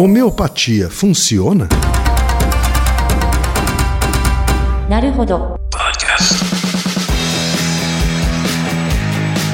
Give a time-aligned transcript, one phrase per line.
[0.00, 1.68] Homeopatia funciona?
[4.88, 5.58] Naruhodo.
[5.72, 6.34] Podcast.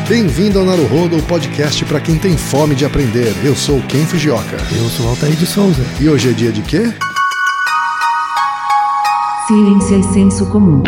[0.06, 3.32] Bem-vindo ao Naruhodo, o podcast para quem tem fome de aprender.
[3.42, 4.58] Eu sou Ken Fujioka.
[4.70, 5.82] Eu sou Altair de Souza.
[5.98, 6.92] E hoje é dia de quê?
[9.46, 10.82] Ciência e é senso comum.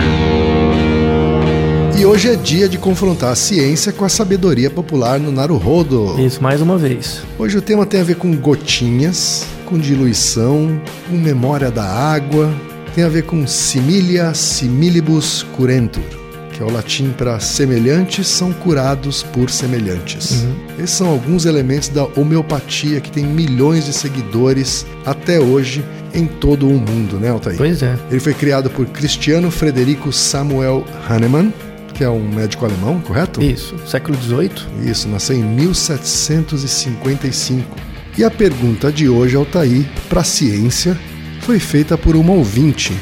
[2.06, 6.14] Hoje é dia de confrontar a ciência com a sabedoria popular no Naruhodo.
[6.20, 7.20] Isso, mais uma vez.
[7.36, 12.54] Hoje o tema tem a ver com gotinhas, com diluição, com memória da água,
[12.94, 16.04] tem a ver com similia similibus curentur,
[16.52, 20.46] que é o latim para semelhantes são curados por semelhantes.
[20.78, 25.84] Esses são alguns elementos da homeopatia que tem milhões de seguidores até hoje
[26.14, 27.58] em todo o mundo, né, Altair?
[27.58, 27.98] Pois é.
[28.10, 31.52] Ele foi criado por Cristiano Frederico Samuel Hahnemann,
[31.96, 33.42] que é um médico alemão, correto?
[33.42, 34.50] Isso, século XVIII.
[34.84, 37.74] Isso, nasceu em 1755.
[38.18, 40.94] E a pergunta de hoje, Altair, para a ciência,
[41.40, 42.94] foi feita por uma ouvinte.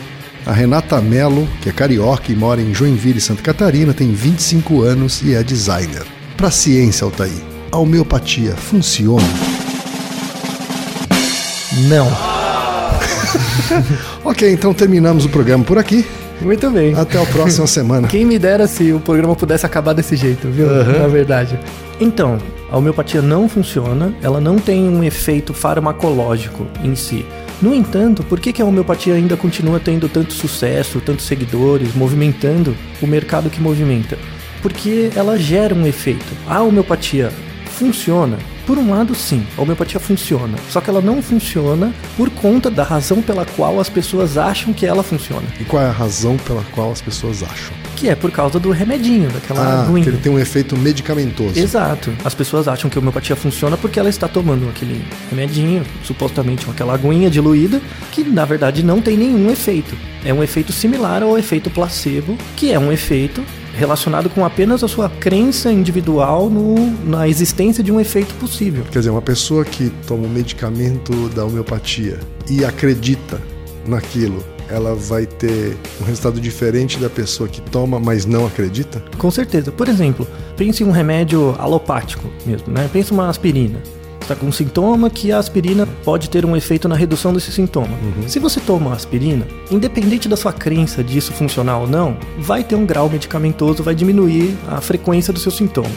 [0.46, 5.22] A Renata Mello, que é carioca e mora em Joinville, Santa Catarina, tem 25 anos
[5.22, 6.05] e é designer.
[6.36, 9.27] Para ciência, Altair, a homeopatia funciona?
[11.88, 12.06] Não.
[14.24, 16.06] Ok, então terminamos o programa por aqui.
[16.40, 16.94] Muito bem.
[16.94, 18.08] Até a próxima semana.
[18.08, 20.66] Quem me dera se o programa pudesse acabar desse jeito, viu?
[20.66, 21.58] Na verdade.
[22.00, 22.38] Então,
[22.70, 27.24] a homeopatia não funciona, ela não tem um efeito farmacológico em si.
[27.62, 32.77] No entanto, por que, que a homeopatia ainda continua tendo tanto sucesso, tantos seguidores, movimentando
[33.00, 34.18] o mercado que movimenta?
[34.60, 36.27] Porque ela gera um efeito.
[36.48, 37.30] A homeopatia
[37.66, 38.38] funciona?
[38.66, 40.56] Por um lado, sim, a homeopatia funciona.
[40.70, 44.86] Só que ela não funciona por conta da razão pela qual as pessoas acham que
[44.86, 45.46] ela funciona.
[45.60, 47.74] E qual é a razão pela qual as pessoas acham?
[47.94, 50.08] Que é por causa do remedinho, daquela Ah, que aguinha.
[50.08, 51.58] ele tem um efeito medicamentoso.
[51.58, 52.10] Exato.
[52.24, 56.94] As pessoas acham que a homeopatia funciona porque ela está tomando aquele remedinho, supostamente aquela
[56.94, 57.80] aguinha diluída,
[58.12, 59.94] que na verdade não tem nenhum efeito.
[60.24, 63.44] É um efeito similar ao efeito placebo, que é um efeito
[63.74, 66.74] relacionado com apenas a sua crença individual no,
[67.05, 68.85] na existência de um efeito possível.
[68.90, 72.18] Quer dizer, uma pessoa que toma um medicamento da homeopatia
[72.48, 73.40] e acredita
[73.86, 79.02] naquilo, ela vai ter um resultado diferente da pessoa que toma, mas não acredita?
[79.18, 79.70] Com certeza.
[79.70, 80.27] Por exemplo,
[80.57, 82.89] pense em um remédio alopático mesmo, né?
[82.92, 83.80] Pense uma aspirina.
[84.24, 87.90] Está com um sintoma que a aspirina pode ter um efeito na redução desse sintoma.
[88.27, 92.86] Se você toma aspirina, independente da sua crença disso funcionar ou não, vai ter um
[92.86, 95.90] grau medicamentoso, vai diminuir a frequência do seu sintoma.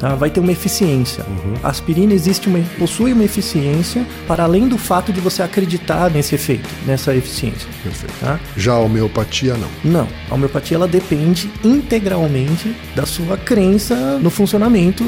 [0.00, 0.14] Tá?
[0.14, 1.22] Vai ter uma eficiência.
[1.62, 6.34] A aspirina existe uma, possui uma eficiência para além do fato de você acreditar nesse
[6.34, 7.68] efeito, nessa eficiência.
[7.82, 8.14] Perfeito.
[8.20, 8.40] Tá?
[8.56, 9.68] Já a homeopatia, não.
[9.84, 15.04] Não, a homeopatia ela depende integralmente da sua crença no funcionamento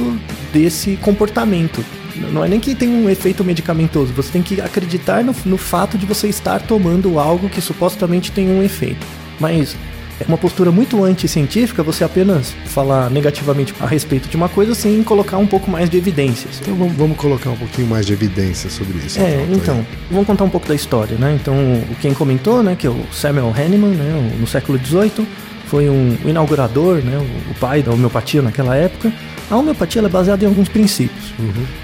[0.53, 1.83] desse comportamento.
[2.33, 5.97] Não é nem que tem um efeito medicamentoso, você tem que acreditar no, no fato
[5.97, 9.06] de você estar tomando algo que supostamente tem um efeito.
[9.41, 9.77] Mas
[10.21, 15.03] é uma postura muito anticientífica você apenas falar negativamente a respeito de uma coisa sem
[15.05, 16.59] colocar um pouco mais de evidências.
[16.61, 19.21] Então vamos, vamos colocar um pouquinho mais de evidência sobre isso.
[19.21, 19.53] É, Altair.
[19.53, 21.39] então, vamos contar um pouco da história, né?
[21.41, 25.27] Então, o quem comentou, né, que é o Samuel Hahnemann, né, no século XVIII,
[25.69, 29.12] foi um inaugurador, né, o, o pai da homeopatia naquela época.
[29.51, 31.33] A homeopatia é baseada em alguns princípios.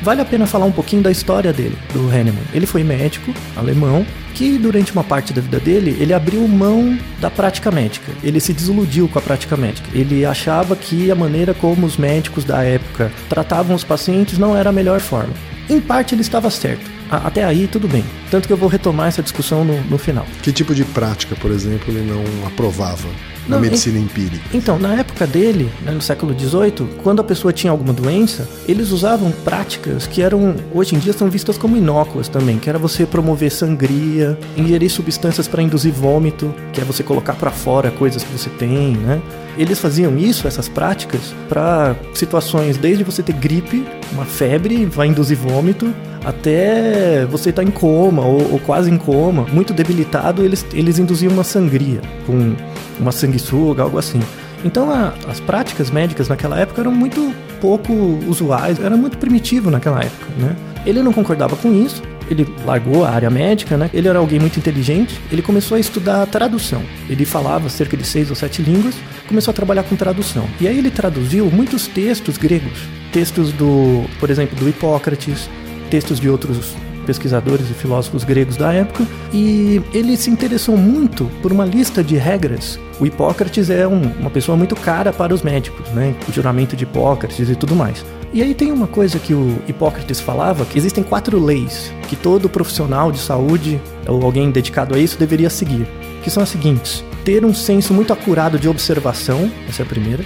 [0.03, 2.43] Vale a pena falar um pouquinho da história dele, do Hahnemann.
[2.53, 7.31] Ele foi médico alemão que durante uma parte da vida dele ele abriu mão da
[7.31, 8.13] prática médica.
[8.23, 9.89] Ele se desiludiu com a prática médica.
[9.95, 14.69] Ele achava que a maneira como os médicos da época tratavam os pacientes não era
[14.69, 15.33] a melhor forma.
[15.71, 16.93] Em parte ele estava certo.
[17.11, 18.05] Até aí tudo bem.
[18.31, 20.27] Tanto que eu vou retomar essa discussão no, no final.
[20.43, 23.09] Que tipo de prática, por exemplo, ele não aprovava
[23.49, 24.45] na Não, medicina empírica?
[24.53, 28.91] Então, na época dele, né, no século XVIII, quando a pessoa tinha alguma doença, eles
[28.91, 33.07] usavam práticas que eram, hoje em dia, são vistas como inócuas também, que era você
[33.07, 38.33] promover sangria, ingerir substâncias para induzir vômito, que é você colocar para fora coisas que
[38.33, 39.21] você tem, né?
[39.57, 45.37] Eles faziam isso, essas práticas, para situações desde você ter gripe, uma febre, vai induzir
[45.37, 45.95] vômito,
[46.25, 51.33] até você estar em coma ou, ou quase em coma, muito debilitado, eles, eles induziam
[51.33, 52.55] uma sangria com
[52.99, 54.21] uma sanguessuga, algo assim.
[54.65, 57.93] Então a- as práticas médicas naquela época eram muito pouco
[58.27, 60.57] usuais, era muito primitivo naquela época, né?
[60.87, 63.91] Ele não concordava com isso, ele largou a área médica, né?
[63.93, 66.83] Ele era alguém muito inteligente, ele começou a estudar tradução.
[67.09, 68.95] Ele falava cerca de seis ou sete línguas,
[69.29, 70.47] começou a trabalhar com tradução.
[70.61, 72.79] E aí ele traduziu muitos textos gregos,
[73.13, 75.49] textos do, por exemplo, do Hipócrates,
[75.91, 76.75] textos de outros
[77.05, 82.17] pesquisadores e filósofos gregos da época, e ele se interessou muito por uma lista de
[82.17, 82.79] regras.
[82.99, 86.15] O Hipócrates é um, uma pessoa muito cara para os médicos, né?
[86.29, 88.05] O juramento de Hipócrates e tudo mais.
[88.33, 92.49] E aí tem uma coisa que o Hipócrates falava, que existem quatro leis que todo
[92.49, 95.87] profissional de saúde ou alguém dedicado a isso deveria seguir,
[96.23, 100.25] que são as seguintes: ter um senso muito acurado de observação, essa é a primeira.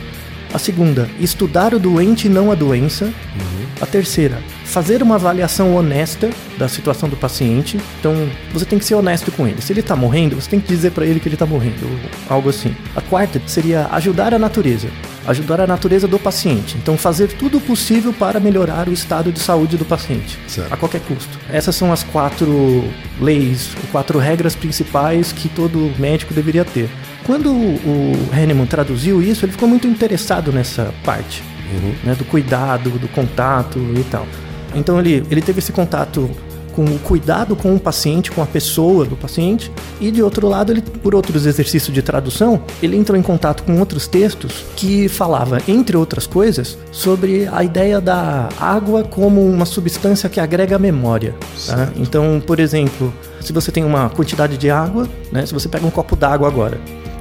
[0.52, 3.06] A segunda, estudar o doente e não a doença.
[3.06, 3.66] Uhum.
[3.80, 7.78] A terceira, fazer uma avaliação honesta da situação do paciente.
[8.00, 9.60] Então, você tem que ser honesto com ele.
[9.62, 11.86] Se ele está morrendo, você tem que dizer para ele que ele está morrendo,
[12.28, 12.74] algo assim.
[12.96, 14.88] A quarta seria ajudar a natureza
[15.28, 16.76] ajudar a natureza do paciente.
[16.78, 20.72] Então, fazer tudo o possível para melhorar o estado de saúde do paciente, certo.
[20.72, 21.38] a qualquer custo.
[21.50, 22.82] Essas são as quatro
[23.20, 26.88] leis, quatro regras principais que todo médico deveria ter.
[27.28, 31.94] Quando o Hahnemann traduziu isso, ele ficou muito interessado nessa parte, uhum.
[32.02, 34.26] né, do cuidado, do contato e tal.
[34.74, 36.30] Então ele, ele teve esse contato
[36.74, 39.70] com o cuidado com o paciente, com a pessoa do paciente,
[40.00, 43.78] e de outro lado, ele, por outros exercícios de tradução, ele entrou em contato com
[43.78, 50.30] outros textos que falava, entre outras coisas, sobre a ideia da água como uma substância
[50.30, 51.34] que agrega memória.
[51.66, 51.90] Tá?
[51.96, 55.90] Então, por exemplo, se você tem uma quantidade de água, né, se você pega um
[55.90, 56.80] copo d'água agora,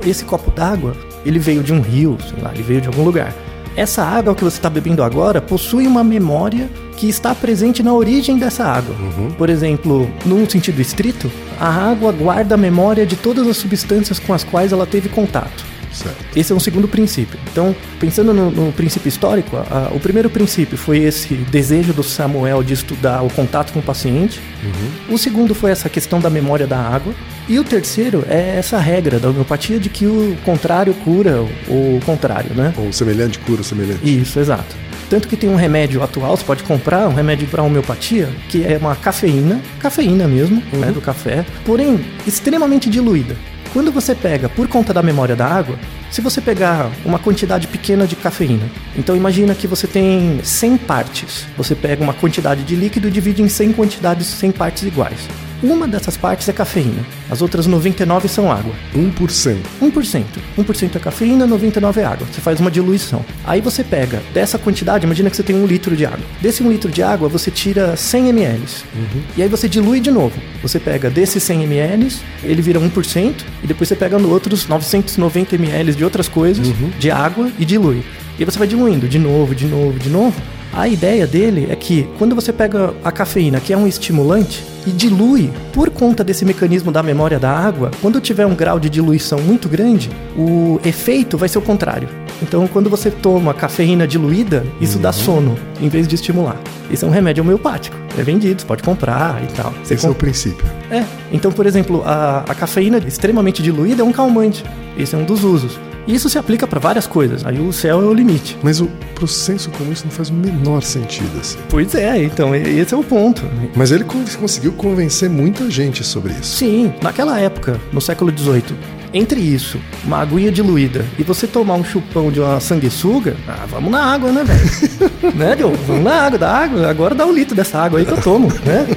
[0.09, 0.95] esse copo d'água,
[1.25, 3.33] ele veio de um rio, sei lá, ele veio de algum lugar.
[3.75, 8.39] Essa água que você está bebendo agora possui uma memória que está presente na origem
[8.39, 8.95] dessa água.
[8.95, 9.29] Uhum.
[9.37, 14.33] Por exemplo, num sentido estrito, a água guarda a memória de todas as substâncias com
[14.33, 15.63] as quais ela teve contato.
[15.97, 16.17] Certo.
[16.35, 17.39] Esse é um segundo princípio.
[17.51, 22.03] Então, pensando no, no princípio histórico, a, a, o primeiro princípio foi esse desejo do
[22.03, 24.39] Samuel de estudar o contato com o paciente.
[24.63, 25.15] Uhum.
[25.15, 27.13] O segundo foi essa questão da memória da água.
[27.49, 32.53] E o terceiro é essa regra da homeopatia de que o contrário cura o contrário,
[32.53, 32.73] né?
[32.77, 34.01] Ou semelhante cura o semelhante.
[34.03, 34.75] Isso, exato.
[35.09, 38.77] Tanto que tem um remédio atual, você pode comprar um remédio para homeopatia, que é
[38.77, 40.79] uma cafeína, cafeína mesmo, uhum.
[40.79, 43.37] né, do café, porém extremamente diluída.
[43.73, 45.77] Quando você pega por conta da memória da água,
[46.09, 51.45] se você pegar uma quantidade pequena de cafeína, então imagina que você tem 100 partes.
[51.57, 55.27] Você pega uma quantidade de líquido e divide em 100 quantidades, 100 partes iguais.
[55.61, 58.73] Uma dessas partes é cafeína, as outras 99 são água.
[58.93, 59.57] 1%.
[59.81, 60.25] 1%.
[60.57, 62.27] 1% é cafeína, 99 é água.
[62.31, 63.25] Você faz uma diluição.
[63.43, 66.19] Aí você pega dessa quantidade, imagina que você tem um litro de água.
[66.39, 68.63] Desse um litro de água, você tira 100 ml.
[68.95, 69.21] Uhum.
[69.35, 70.39] E aí você dilui de novo.
[70.61, 75.55] Você pega desses 100 ml, ele vira 1%, e depois você pega no outros 990
[75.55, 76.91] ml de outras coisas, uhum.
[76.99, 78.03] de água, e dilui.
[78.37, 80.39] E aí você vai diluindo de novo, de novo, de novo.
[80.73, 84.91] A ideia dele é que quando você pega a cafeína, que é um estimulante, e
[84.91, 89.39] dilui por conta desse mecanismo da memória da água, quando tiver um grau de diluição
[89.39, 92.07] muito grande, o efeito vai ser o contrário.
[92.41, 95.01] Então, quando você toma cafeína diluída, isso uhum.
[95.01, 96.57] dá sono, em vez de estimular.
[96.89, 97.97] Isso é um remédio homeopático.
[98.17, 99.73] É vendido, você pode comprar e tal.
[99.83, 100.13] Você Esse comp...
[100.13, 100.65] é o princípio.
[100.89, 101.03] É.
[101.31, 104.63] Então, por exemplo, a, a cafeína extremamente diluída é um calmante.
[104.97, 105.79] Esse é um dos usos.
[106.07, 107.45] E isso se aplica para várias coisas.
[107.45, 108.57] Aí o céu é o limite.
[108.63, 111.57] Mas o pro senso comum isso não faz o menor sentido assim.
[111.69, 113.43] Pois é, então esse é o ponto.
[113.75, 116.57] Mas ele conseguiu convencer muita gente sobre isso.
[116.57, 118.75] Sim, naquela época, no século XVIII,
[119.13, 123.91] entre isso, uma aguinha diluída e você tomar um chupão de uma sanguessuga, ah, vamos
[123.91, 125.11] na água, né, velho?
[125.35, 125.73] né, Joe?
[125.87, 126.87] Vamos na água, da água.
[126.89, 128.87] Agora dá um litro dessa água aí que eu tomo, né?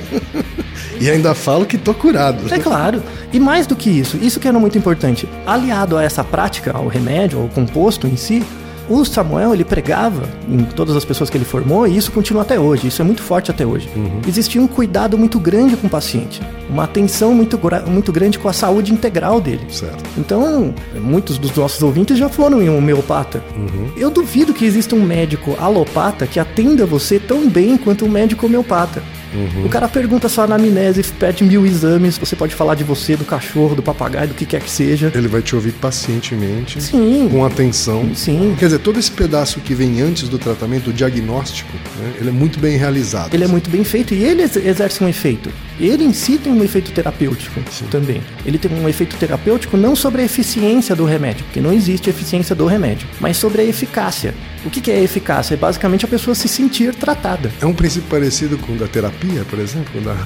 [1.00, 2.52] E ainda falo que tô curado.
[2.52, 3.02] É claro.
[3.32, 5.26] E mais do que isso, isso que era muito importante.
[5.47, 8.44] Aliado a essa prática, ao remédio, ao composto em si,
[8.91, 12.58] o Samuel ele pregava em todas as pessoas que ele formou e isso continua até
[12.58, 12.88] hoje.
[12.88, 13.88] Isso é muito forte até hoje.
[13.94, 14.20] Uhum.
[14.26, 18.52] Existia um cuidado muito grande com o paciente, uma atenção muito, muito grande com a
[18.52, 19.64] saúde integral dele.
[19.71, 20.02] Certo.
[20.19, 23.40] Então, muitos dos nossos ouvintes já foram em um homeopata.
[23.57, 23.92] Uhum.
[23.97, 28.47] Eu duvido que exista um médico alopata que atenda você tão bem quanto um médico
[28.47, 29.00] homeopata.
[29.34, 29.66] Uhum.
[29.66, 33.75] O cara pergunta sua anamnese, pede mil exames, você pode falar de você, do cachorro,
[33.75, 35.12] do papagaio, do que quer que seja.
[35.14, 37.28] Ele vai te ouvir pacientemente, Sim.
[37.30, 38.10] com atenção.
[38.14, 38.54] Sim.
[38.58, 42.32] Quer dizer, todo esse pedaço que vem antes do tratamento, o diagnóstico, né, ele é
[42.32, 43.32] muito bem realizado.
[43.34, 45.50] Ele é muito bem feito e ele exerce um efeito.
[45.78, 47.87] Ele em si tem um efeito terapêutico Sim.
[47.90, 48.20] também.
[48.44, 52.54] Ele tem um efeito terapêutico não sobre a eficiência do remédio, porque não existe eficiência
[52.54, 54.34] do remédio, mas sobre a eficácia.
[54.64, 55.54] O que, é eficácia?
[55.54, 57.50] É basicamente a pessoa se sentir tratada.
[57.62, 60.17] É um princípio parecido com o da terapia, por exemplo, da,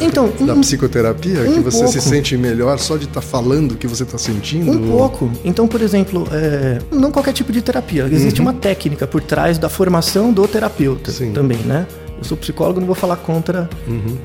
[0.00, 1.92] então, da um, psicoterapia, um que você pouco.
[1.92, 4.70] se sente melhor só de estar tá falando o que você está sentindo?
[4.70, 5.30] Um pouco.
[5.44, 8.08] Então, por exemplo, é, não qualquer tipo de terapia.
[8.10, 8.46] Existe uhum.
[8.46, 11.32] uma técnica por trás da formação do terapeuta Sim.
[11.32, 11.86] também, né?
[12.22, 13.68] Eu sou psicólogo, não vou falar contra,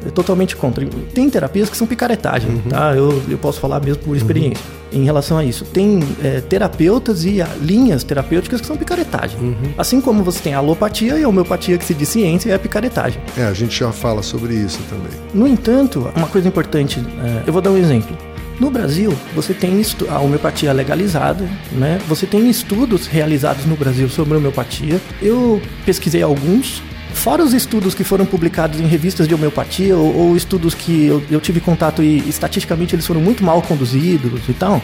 [0.05, 0.85] é totalmente contra.
[1.15, 2.95] Tem terapias que são picaretagem, tá?
[2.95, 5.65] Eu, eu posso falar mesmo por experiência em relação a isso.
[5.65, 9.57] Tem é, terapeutas e ah, linhas terapêuticas que são picaretagem.
[9.77, 12.59] Assim como você tem a alopatia e a homeopatia que se diz ciência e a
[12.59, 13.19] picaretagem.
[13.35, 15.11] É, a gente já fala sobre isso também.
[15.33, 18.15] No entanto, uma coisa importante, é, eu vou dar um exemplo.
[18.59, 21.99] No Brasil, você tem a homeopatia legalizada, né?
[22.07, 24.99] Você tem estudos realizados no Brasil sobre homeopatia.
[25.21, 26.81] Eu pesquisei alguns,
[27.13, 31.23] fora os estudos que foram publicados em revistas de homeopatia ou, ou estudos que eu,
[31.29, 34.81] eu tive contato e estatisticamente eles foram muito mal conduzidos e tal.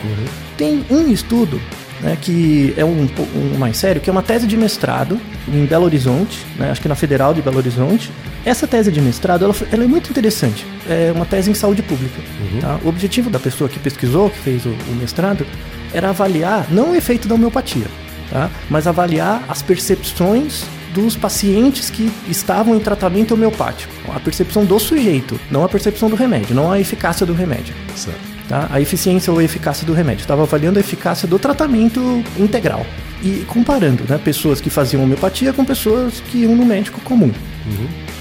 [0.57, 1.59] Tem um estudo
[2.03, 5.85] né, que é um, um mais sério, que é uma tese de mestrado em Belo
[5.85, 8.11] Horizonte, né, acho que na Federal de Belo Horizonte.
[8.45, 10.65] Essa tese de mestrado ela, ela é muito interessante.
[10.87, 12.21] É uma tese em saúde pública.
[12.59, 12.77] tá?
[12.83, 15.45] O objetivo da pessoa que pesquisou, que fez o, o mestrado,
[15.93, 17.85] era avaliar não o efeito da homeopatia,
[18.29, 18.49] tá?
[18.69, 23.91] mas avaliar as percepções dos pacientes que estavam em tratamento homeopático.
[24.13, 28.19] A percepção do sujeito, não a percepção do remédio, não a eficácia do remédio Certo.
[28.47, 28.67] tá?
[28.71, 30.21] a eficiência ou a eficácia do remédio.
[30.21, 32.85] Estava avaliando a eficácia do tratamento integral.
[33.23, 37.31] E comparando né, pessoas que faziam homeopatia com pessoas que iam no médico comum.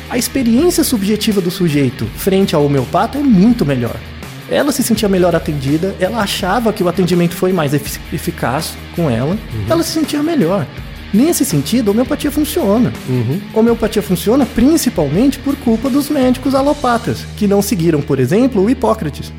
[0.08, 3.96] A experiência subjetiva do sujeito frente ao homeopata é muito melhor.
[4.50, 9.08] Ela se sentia melhor atendida, ela achava que o atendimento foi mais efic- eficaz com
[9.10, 9.36] ela,
[9.68, 10.66] ela se sentia melhor.
[11.12, 12.92] Nesse sentido, a homeopatia funciona.
[13.54, 18.70] A homeopatia funciona principalmente por culpa dos médicos alopatas, que não seguiram, por exemplo, o
[18.70, 19.32] Hipócrates.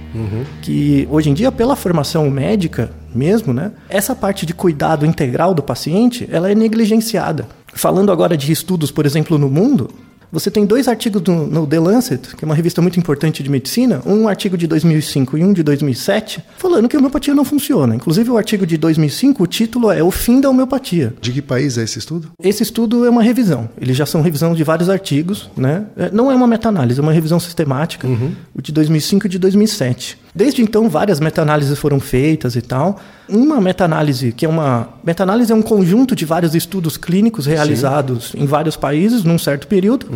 [0.61, 5.63] Que hoje em dia, pela formação médica mesmo, né, essa parte de cuidado integral do
[5.63, 7.47] paciente, ela é negligenciada.
[7.73, 9.89] Falando agora de estudos, por exemplo, no mundo,
[10.33, 13.51] você tem dois artigos no, no The Lancet, que é uma revista muito importante de
[13.51, 17.95] medicina, um artigo de 2005 e um de 2007, falando que a homeopatia não funciona.
[17.95, 21.13] Inclusive, o artigo de 2005, o título é O Fim da Homeopatia.
[21.21, 22.31] De que país é esse estudo?
[22.41, 23.69] Esse estudo é uma revisão.
[23.79, 25.85] Eles já são revisão de vários artigos, né?
[25.95, 28.07] É, Não é uma meta-análise, é uma revisão sistemática,
[28.55, 30.22] o de 2005 e de 2007.
[30.35, 32.99] Desde então, várias meta-análises foram feitas e tal.
[33.29, 34.89] Uma meta-análise, que é uma.
[35.03, 40.07] Meta-análise é um conjunto de vários estudos clínicos realizados em vários países num certo período.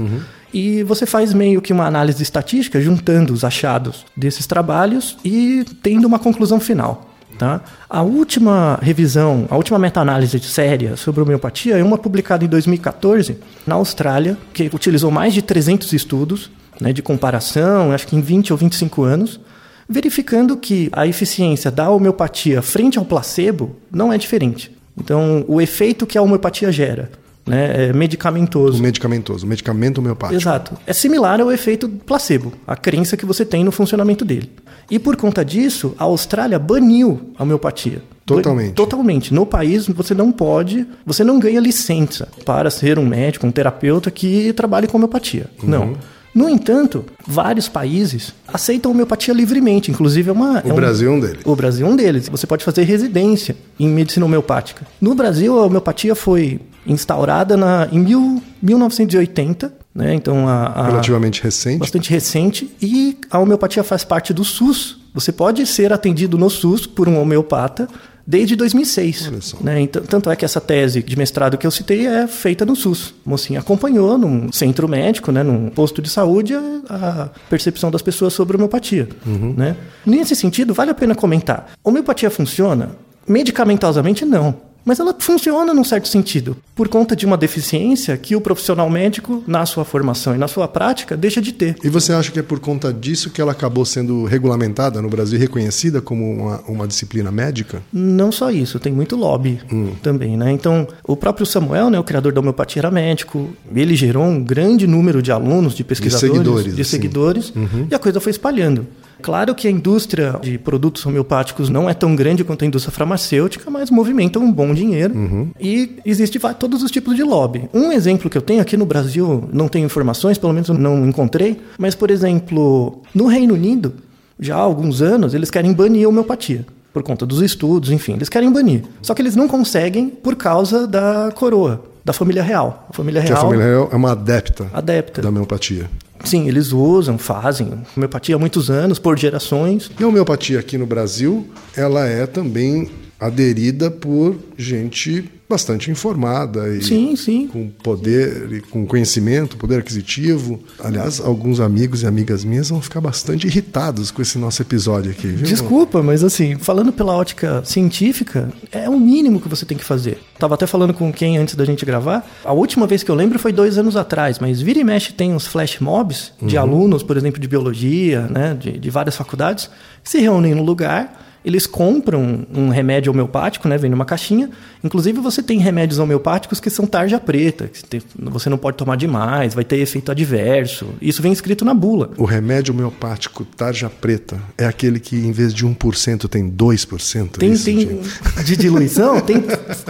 [0.54, 6.06] E você faz meio que uma análise estatística, juntando os achados desses trabalhos e tendo
[6.06, 7.06] uma conclusão final.
[7.38, 7.62] Tá?
[7.88, 13.76] A última revisão, a última meta-análise séria sobre homeopatia é uma publicada em 2014 na
[13.76, 16.50] Austrália, que utilizou mais de 300 estudos
[16.82, 19.40] né, de comparação, acho que em 20 ou 25 anos,
[19.88, 24.76] verificando que a eficiência da homeopatia frente ao placebo não é diferente.
[24.98, 27.12] Então, o efeito que a homeopatia gera,
[27.46, 30.40] né, é medicamentoso, O medicamentoso, o medicamento homeopático.
[30.40, 30.78] Exato.
[30.86, 34.52] É similar ao efeito placebo, a crença que você tem no funcionamento dele.
[34.90, 38.02] E por conta disso, a Austrália baniu a homeopatia.
[38.26, 38.74] Totalmente.
[38.74, 39.34] Totalmente.
[39.34, 44.12] No país, você não pode, você não ganha licença para ser um médico, um terapeuta
[44.12, 45.46] que trabalhe com homeopatia.
[45.64, 45.96] Não.
[46.36, 50.62] No entanto, vários países aceitam homeopatia livremente, inclusive é uma.
[50.66, 51.40] O Brasil é um deles.
[51.44, 52.30] O Brasil é um deles.
[52.30, 54.86] Você pode fazer residência em medicina homeopática.
[55.02, 60.14] No Brasil, a homeopatia foi instaurada na, em mil, 1980, né?
[60.14, 61.80] Então a, a- Relativamente recente.
[61.80, 64.98] bastante recente e a homeopatia faz parte do SUS.
[65.14, 67.88] Você pode ser atendido no SUS por um homeopata
[68.28, 69.30] desde 2006.
[69.30, 69.58] Olha só.
[69.62, 69.80] Né?
[69.80, 73.16] Então, tanto é que essa tese de mestrado que eu citei é feita no SUS.
[73.26, 76.54] A mocinha acompanhou num centro médico, né, num posto de saúde,
[76.90, 79.08] a, percepção das pessoas sobre homeopatia.
[79.26, 79.78] Né?
[80.06, 81.72] Nesse sentido, vale a pena comentar.
[81.82, 82.92] Homeopatia funciona?
[83.26, 84.67] Medicamentosamente, não.
[84.88, 89.44] Mas ela funciona num certo sentido, por conta de uma deficiência que o profissional médico,
[89.46, 91.76] na sua formação e na sua prática, deixa de ter.
[91.84, 95.38] E você acha que é por conta disso que ela acabou sendo regulamentada no Brasil
[95.38, 97.82] e reconhecida como uma, uma disciplina médica?
[97.92, 99.60] Não só isso, tem muito lobby
[100.02, 100.54] também, né?
[100.54, 103.50] Então, o próprio Samuel, né, o criador da homeopatia, era médico.
[103.76, 106.92] Ele gerou um grande número de alunos, de pesquisadores, seguidores, de assim.
[106.92, 107.54] seguidores,
[107.92, 108.88] e a coisa foi espalhando.
[109.22, 113.70] Claro que a indústria de produtos homeopáticos não é tão grande quanto a indústria farmacêutica,
[113.70, 115.52] mas movimenta um bom dinheiro.
[115.60, 117.70] E existe todos os tipos de lobby.
[117.74, 121.60] Um exemplo que eu tenho aqui no Brasil, não tenho informações, pelo menos não encontrei,
[121.78, 123.94] mas, por exemplo, no Reino Unido,
[124.40, 126.66] já há alguns anos, eles querem banir a homeopatia.
[126.94, 128.84] Por conta dos estudos, enfim, eles querem banir.
[129.02, 132.88] Só que eles não conseguem por causa da coroa, da família real.
[132.90, 135.22] A família Que real a família real é uma adepta adepta.
[135.22, 135.90] da homeopatia.
[136.28, 139.90] Sim, eles usam, fazem homeopatia há muitos anos, por gerações.
[139.98, 146.84] E a homeopatia aqui no Brasil, ela é também aderida por gente bastante informada e
[146.84, 147.48] Sim, sim.
[147.48, 150.60] com poder e com conhecimento, poder aquisitivo.
[150.80, 155.28] Aliás, alguns amigos e amigas minhas vão ficar bastante irritados com esse nosso episódio aqui,
[155.28, 155.48] viu?
[155.48, 160.20] Desculpa, mas assim, falando pela ótica científica, é o mínimo que você tem que fazer.
[160.38, 162.28] Tava até falando com quem antes da gente gravar.
[162.44, 165.34] A última vez que eu lembro foi dois anos atrás, mas vira e mexe tem
[165.34, 169.70] uns flash mobs de alunos, por exemplo, de biologia, né, de, de várias faculdades,
[170.04, 171.27] que se reúnem no lugar.
[171.48, 173.78] Eles compram um remédio homeopático, né?
[173.78, 174.50] Vem numa caixinha.
[174.84, 179.54] Inclusive, você tem remédios homeopáticos que são tarja preta, que você não pode tomar demais,
[179.54, 180.90] vai ter efeito adverso.
[181.02, 182.12] Isso vem escrito na bula.
[182.18, 187.38] O remédio homeopático tarja preta é aquele que em vez de 1% tem 2%.
[187.38, 188.44] Tem, isso, tem gente?
[188.44, 189.42] de diluição, tem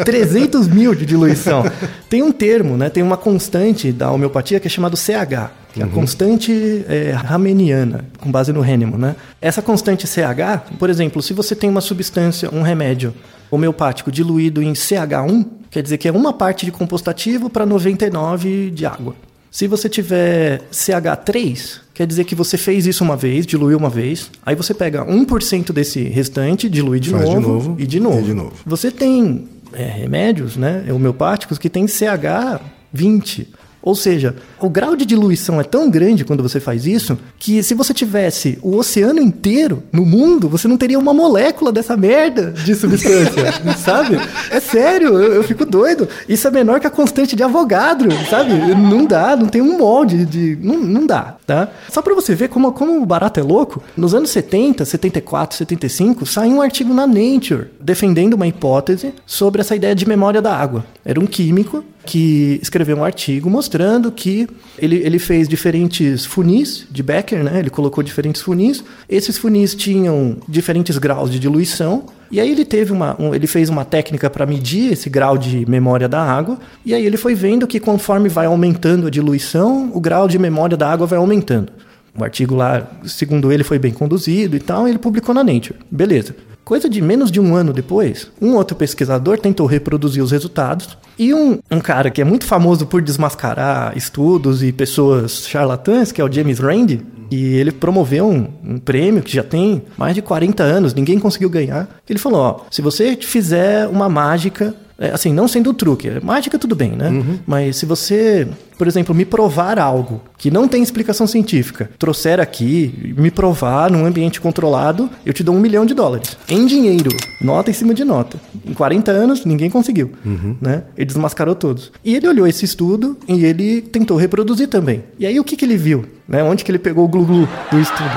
[0.06, 1.64] 300 mil de diluição.
[2.08, 2.90] Tem um termo, né?
[2.90, 8.05] Tem uma constante da homeopatia que é chamado CH, que é a constante é, Hameniana,
[8.19, 9.15] com base no Hahnemann, né?
[9.39, 13.13] Essa constante CH, por exemplo, se você tem uma substância, um remédio
[13.51, 18.72] homeopático diluído em CH1, quer dizer que é uma parte de composto ativo para 99
[18.72, 19.15] de água.
[19.50, 24.29] Se você tiver CH3, quer dizer que você fez isso uma vez, diluiu uma vez,
[24.46, 28.19] aí você pega 1% desse restante, dilui de Faz de novo, novo, e de novo.
[28.19, 28.53] e de novo.
[28.65, 33.48] Você tem é, remédios né, homeopáticos que tem CH20.
[33.88, 37.74] Ou seja, o grau de diluição é tão grande quando você faz isso que se
[37.74, 42.75] você tivesse o oceano inteiro no mundo, você não teria uma molécula dessa merda de
[42.75, 44.17] substância, sabe?
[44.51, 46.10] É sério, eu, eu fico doido.
[46.27, 48.51] Isso é menor que a constante de Avogadro, sabe?
[48.75, 50.58] Não dá, não tem um molde de.
[50.62, 51.70] Não, não dá, tá?
[51.88, 56.25] Só pra você ver como, como o barato é louco, nos anos 70, 74, 75,
[56.25, 60.86] saiu um artigo na Nature defendendo uma hipótese sobre essa ideia de memória da água.
[61.06, 64.48] Era um químico que escreveu um artigo mostrando que
[64.80, 67.60] ele, ele fez diferentes funis de Becker, né?
[67.60, 68.84] Ele colocou diferentes funis.
[69.10, 72.06] Esses funis tinham diferentes graus de diluição.
[72.32, 75.70] E aí ele teve uma, um- ele fez uma técnica para medir esse grau de
[75.70, 76.58] memória da água.
[76.86, 80.76] E aí ele foi vendo que conforme vai aumentando a diluição, o grau de memória
[80.78, 81.72] da água vai aumentando.
[82.18, 85.76] O artigo lá, segundo ele, foi bem conduzido e tal, e ele publicou na Nature.
[85.92, 86.36] Beleza.
[86.67, 91.33] Coisa de menos de um ano depois, um outro pesquisador tentou reproduzir os resultados e
[91.33, 96.25] um, um cara que é muito famoso por desmascarar estudos e pessoas charlatãs, que é
[96.25, 100.63] o James Randi, e ele promoveu um, um prêmio que já tem mais de 40
[100.63, 101.88] anos, ninguém conseguiu ganhar.
[102.10, 106.10] Ele falou: ó, se você fizer uma mágica é, assim, não sendo truque.
[106.24, 107.24] Mágica tudo bem, né?
[107.46, 113.13] Mas se você, por exemplo, me provar algo que não tem explicação científica, trouxer aqui,
[113.15, 116.36] me provar num ambiente controlado, eu te dou um milhão de dólares.
[116.50, 117.12] Em dinheiro.
[117.39, 118.39] Nota em cima de nota.
[118.65, 120.12] Em 40 anos, ninguém conseguiu.
[120.60, 120.84] Né?
[120.98, 121.91] Ele desmascarou todos.
[122.03, 125.03] E ele olhou esse estudo e ele tentou reproduzir também.
[125.19, 126.05] E aí o que, que ele viu?
[126.27, 126.43] Né?
[126.43, 128.10] Onde que ele pegou o glu-glu do estudo?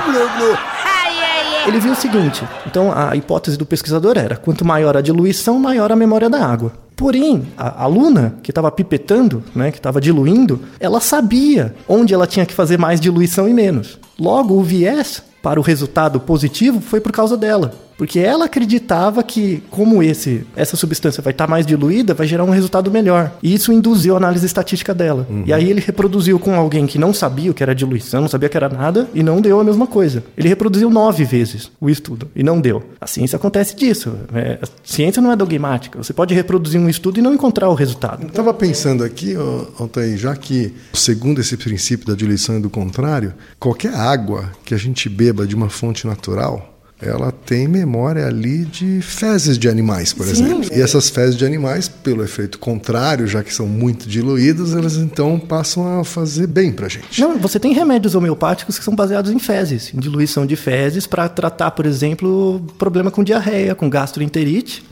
[1.67, 5.91] Ele viu o seguinte: então a hipótese do pesquisador era: quanto maior a diluição, maior
[5.91, 6.73] a memória da água.
[6.95, 12.45] Porém, a aluna que estava pipetando, né, que estava diluindo, ela sabia onde ela tinha
[12.45, 13.97] que fazer mais diluição e menos.
[14.19, 17.73] Logo, o viés para o resultado positivo foi por causa dela.
[18.01, 22.49] Porque ela acreditava que, como esse, essa substância vai estar mais diluída, vai gerar um
[22.49, 23.31] resultado melhor.
[23.43, 25.27] E isso induziu a análise estatística dela.
[25.45, 28.49] E aí ele reproduziu com alguém que não sabia o que era diluição, não sabia
[28.49, 30.23] que era nada, e não deu a mesma coisa.
[30.35, 32.81] Ele reproduziu nove vezes o estudo, e não deu.
[32.99, 34.15] A ciência acontece disso.
[34.33, 36.01] É, a ciência não é dogmática.
[36.01, 38.25] Você pode reproduzir um estudo e não encontrar o resultado.
[38.25, 39.35] Estava pensando aqui,
[39.77, 44.77] Altair, já que, segundo esse princípio da diluição e do contrário, qualquer água que a
[44.77, 46.70] gente beba de uma fonte natural,
[47.01, 50.69] ela tem memória ali de fezes de animais, por exemplo.
[50.71, 55.39] E essas fezes de animais, pelo efeito contrário, já que são muito diluídas, elas então
[55.39, 57.19] passam a fazer bem pra gente.
[57.19, 61.27] Não, você tem remédios homeopáticos que são baseados em fezes, em diluição de fezes, para
[61.27, 64.83] tratar, por exemplo, problema com diarreia, com gastroenterite.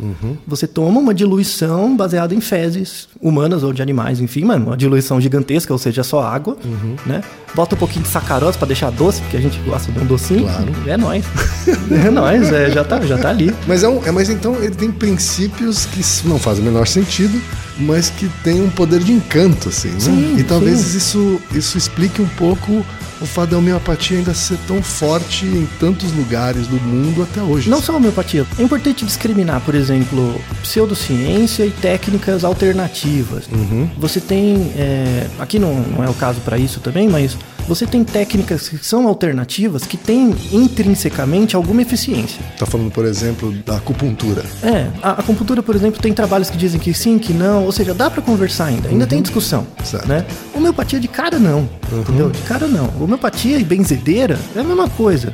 [0.47, 5.21] Você toma uma diluição baseada em fezes humanas ou de animais, enfim, mano, uma diluição
[5.21, 6.57] gigantesca, ou seja, só água,
[7.05, 7.21] né?
[7.55, 10.43] Bota um pouquinho de sacarose para deixar doce, porque a gente gosta de um docinho.
[10.43, 10.71] Claro.
[10.85, 11.25] É nóis.
[12.07, 13.53] é nóis, é, já, tá, já tá ali.
[13.67, 17.39] Mas, é um, é, mas então ele tem princípios que não fazem o menor sentido,
[17.77, 19.99] mas que tem um poder de encanto, assim, né?
[19.99, 20.97] Sim, e talvez sim.
[20.97, 22.85] isso, isso explique um pouco
[23.21, 27.69] o fato da homeopatia ainda ser tão forte em tantos lugares do mundo até hoje.
[27.69, 28.45] Não só a homeopatia.
[28.57, 33.49] É importante discriminar, por exemplo, pseudociência e técnicas alternativas.
[33.97, 34.71] Você tem.
[34.77, 38.83] é, aqui não, não é o caso para isso também, mas você tem técnicas que
[38.85, 42.39] são alternativas que têm intrinsecamente alguma eficiência.
[42.57, 44.43] Tá falando, por exemplo, da acupuntura.
[44.63, 47.93] É, a acupuntura, por exemplo, tem trabalhos que dizem que sim, que não, ou seja,
[47.93, 50.07] dá pra conversar ainda, ainda tem discussão, Certo.
[50.07, 50.25] né?
[50.53, 52.29] Homeopatia de cara não, entendeu?
[52.29, 52.89] De cara não.
[52.99, 55.33] Homeopatia e benzedeira é a mesma coisa.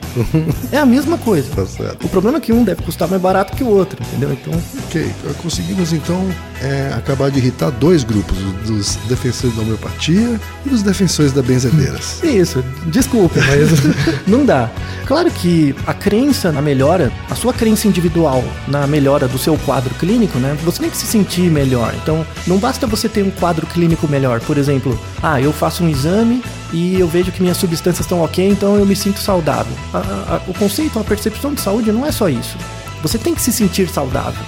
[0.71, 1.47] É a mesma coisa.
[1.55, 2.05] Tá certo.
[2.05, 4.31] O problema é que um deve custar mais barato que o outro, entendeu?
[4.33, 4.53] Então,
[4.87, 5.05] Ok,
[5.41, 6.21] conseguimos então
[6.61, 12.19] é, acabar de irritar dois grupos, dos defensores da homeopatia e dos defensores da benzedeiras.
[12.25, 13.69] Isso, desculpa, mas
[14.27, 14.69] não dá.
[15.05, 19.93] Claro que a crença na melhora, a sua crença individual na melhora do seu quadro
[19.95, 20.57] clínico, né?
[20.63, 21.93] Você tem que se sentir melhor.
[22.01, 24.39] Então, não basta você ter um quadro clínico melhor.
[24.39, 26.41] Por exemplo, ah, eu faço um exame
[26.73, 29.73] e eu vejo que minhas substâncias estão ok, então eu me sinto saudável.
[29.93, 32.57] A- a- o conceito, a percepção de saúde não é só isso.
[33.05, 34.43] Você tem que se sentir saudável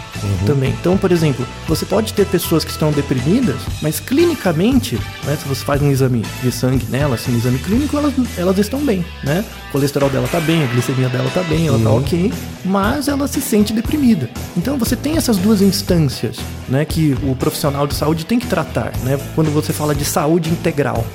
[0.47, 0.71] também.
[0.71, 5.63] Então, por exemplo, você pode ter pessoas que estão deprimidas, mas clinicamente, né, se você
[5.63, 9.45] faz um exame de sangue nela, assim, um exame clínico, elas, elas estão bem, né?
[9.69, 12.33] O colesterol dela tá bem, a glicemia dela tá bem, ela tá ok,
[12.65, 14.27] mas ela se sente deprimida.
[14.57, 18.91] Então, você tem essas duas instâncias, né, que o profissional de saúde tem que tratar,
[19.03, 19.19] né?
[19.35, 21.05] Quando você fala de saúde integral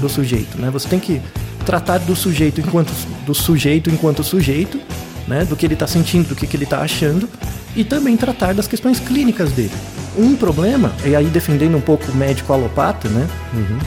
[0.00, 0.70] do sujeito, né?
[0.70, 1.20] Você tem que
[1.66, 2.92] tratar do sujeito enquanto
[3.26, 4.78] do sujeito enquanto sujeito,
[5.26, 7.28] né, do que ele está sentindo, do que, que ele está achando,
[7.76, 9.72] e também tratar das questões clínicas dele.
[10.16, 13.26] Um problema, e aí defendendo um pouco o médico alopata, né?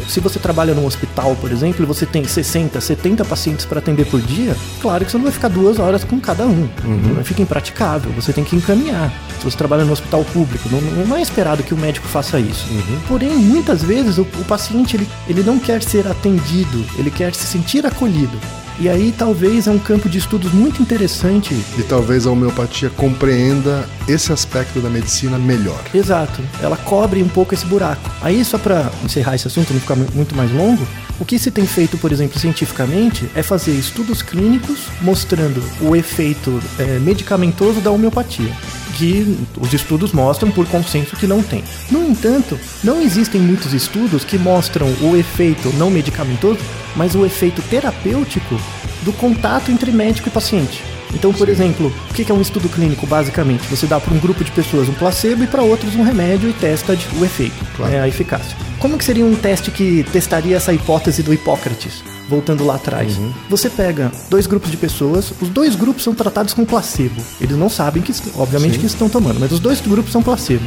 [0.09, 4.05] Se você trabalha num hospital, por exemplo, e você tem 60, 70 pacientes para atender
[4.07, 6.67] por dia, claro que você não vai ficar duas horas com cada um.
[7.15, 9.09] Não fica impraticável, você tem que encaminhar.
[9.39, 12.67] Se você trabalha no hospital público, não, não é esperado que o médico faça isso.
[13.07, 17.45] Porém, muitas vezes o, o paciente ele, ele não quer ser atendido, ele quer se
[17.45, 18.37] sentir acolhido.
[18.79, 21.53] E aí talvez é um campo de estudos muito interessante.
[21.77, 25.79] E talvez a homeopatia compreenda esse aspecto da medicina melhor.
[25.93, 28.09] Exato, ela cobre um pouco esse buraco.
[28.21, 30.85] Aí só para encerrar esse assunto, não ficar mu- muito mais longo,
[31.19, 36.61] o que se tem feito, por exemplo, cientificamente, é fazer estudos clínicos mostrando o efeito
[36.77, 38.51] eh, medicamentoso da homeopatia.
[38.97, 41.63] Que os estudos mostram por consenso que não tem.
[41.91, 46.59] No entanto, não existem muitos estudos que mostram o efeito não medicamentoso,
[46.95, 48.59] mas o efeito terapêutico
[49.03, 50.83] do contato entre médico e paciente.
[51.13, 53.67] Então, por exemplo, o que é um estudo clínico, basicamente?
[53.67, 56.53] Você dá para um grupo de pessoas um placebo e para outros um remédio e
[56.53, 57.91] testa o efeito, Claro.
[57.91, 58.57] né, a eficácia.
[58.79, 62.03] Como que seria um teste que testaria essa hipótese do Hipócrates?
[62.29, 63.17] Voltando lá atrás.
[63.49, 67.21] Você pega dois grupos de pessoas, os dois grupos são tratados com placebo.
[67.39, 70.65] Eles não sabem que, obviamente, que estão tomando, mas os dois grupos são placebo.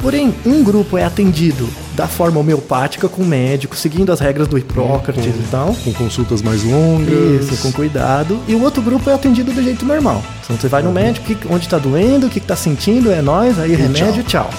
[0.00, 4.56] Porém, um grupo é atendido da forma homeopática com o médico, seguindo as regras do
[4.58, 5.74] Hipócrates e tal.
[5.84, 7.50] Com consultas mais longas.
[7.50, 8.40] Isso, com cuidado.
[8.48, 10.22] E o outro grupo é atendido do jeito normal.
[10.44, 13.20] Então você vai no médico, que- onde tá doendo, o que, que tá sentindo, é
[13.22, 14.50] nós, aí remédio, tchau.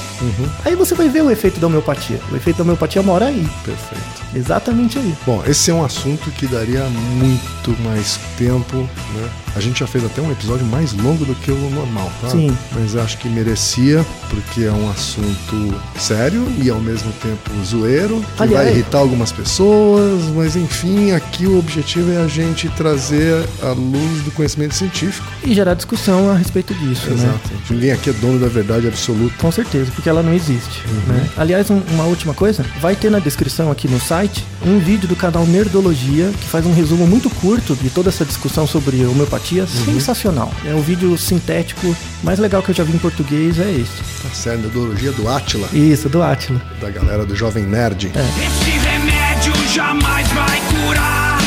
[0.63, 2.19] Aí você vai ver o efeito da homeopatia.
[2.31, 3.45] O efeito da homeopatia mora aí.
[3.63, 4.24] Perfeito.
[4.33, 5.15] Exatamente aí.
[5.25, 9.44] Bom, esse é um assunto que daria muito mais tempo, né?
[9.55, 12.29] A gente já fez até um episódio mais longo do que o normal, tá?
[12.29, 12.55] Sim.
[12.73, 18.37] Mas acho que merecia, porque é um assunto sério e ao mesmo tempo zoeiro, que
[18.37, 23.69] vai Aliás- irritar algumas pessoas, mas enfim, aqui o objetivo é a gente trazer a
[23.71, 25.25] luz do conhecimento científico.
[25.43, 27.33] E gerar discussão a respeito disso, né?
[27.69, 29.35] Ninguém aqui é dono da verdade absoluta.
[29.39, 30.81] Com certeza, porque ela não existe.
[31.07, 31.29] Né?
[31.37, 35.15] Aliás, um- uma última coisa, vai ter na descrição aqui no site um vídeo do
[35.15, 40.51] canal Nerdologia que faz um resumo muito curto de toda essa discussão sobre homeopatia, sensacional.
[40.65, 44.23] É o vídeo sintético mais legal que eu já vi em português, é esse.
[44.23, 46.59] Tá certo, a ideologia do Átila, Isso, do Átila.
[46.81, 48.11] da galera do Jovem Nerd.
[48.15, 51.37] Esse remédio jamais vai curar.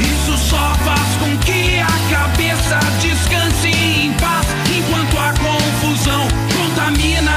[0.00, 4.46] Isso só faz com que a cabeça descanse em paz,
[4.76, 7.32] enquanto a confusão contamina.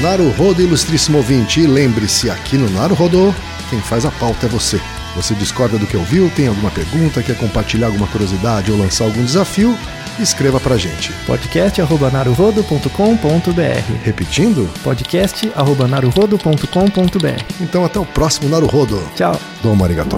[0.00, 3.34] Naruhodo, ilustríssimo ouvinte, e lembre-se, aqui no Naruhodo,
[3.70, 4.80] quem faz a pauta é você.
[5.15, 9.23] Você discorda do que ouviu, tem alguma pergunta, quer compartilhar alguma curiosidade ou lançar algum
[9.23, 9.77] desafio?
[10.19, 11.13] Escreva pra gente.
[11.25, 14.69] podcast.naruhodo.com.br Repetindo?
[14.83, 19.01] podcast.naruhodo.com.br Então até o próximo Naruhodo.
[19.15, 19.39] Tchau!
[19.61, 20.17] Domo arigato.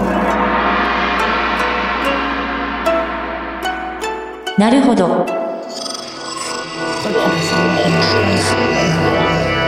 [4.55, 5.25] なるほど。